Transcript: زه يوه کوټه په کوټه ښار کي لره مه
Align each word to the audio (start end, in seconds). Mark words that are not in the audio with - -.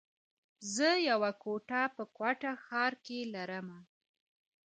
زه 0.73 0.89
يوه 1.09 1.31
کوټه 1.43 1.81
په 1.95 2.03
کوټه 2.17 2.51
ښار 2.65 2.93
کي 3.05 3.19
لره 3.33 3.59
مه 3.67 3.79